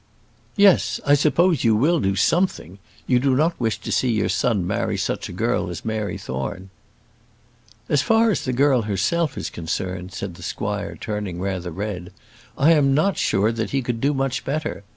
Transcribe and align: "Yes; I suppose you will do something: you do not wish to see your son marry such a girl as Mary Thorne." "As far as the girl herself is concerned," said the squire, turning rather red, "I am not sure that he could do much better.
"Yes; 0.55 0.99
I 1.05 1.13
suppose 1.13 1.63
you 1.63 1.75
will 1.75 1.99
do 1.99 2.15
something: 2.15 2.79
you 3.05 3.19
do 3.19 3.35
not 3.35 3.53
wish 3.59 3.77
to 3.81 3.91
see 3.91 4.09
your 4.09 4.29
son 4.29 4.65
marry 4.65 4.97
such 4.97 5.29
a 5.29 5.31
girl 5.31 5.69
as 5.69 5.85
Mary 5.85 6.17
Thorne." 6.17 6.71
"As 7.87 8.01
far 8.01 8.31
as 8.31 8.43
the 8.43 8.51
girl 8.51 8.81
herself 8.81 9.37
is 9.37 9.51
concerned," 9.51 10.11
said 10.11 10.33
the 10.33 10.41
squire, 10.41 10.95
turning 10.99 11.39
rather 11.39 11.69
red, 11.69 12.11
"I 12.57 12.71
am 12.71 12.95
not 12.95 13.19
sure 13.19 13.51
that 13.51 13.69
he 13.69 13.83
could 13.83 14.01
do 14.01 14.11
much 14.15 14.43
better. 14.43 14.83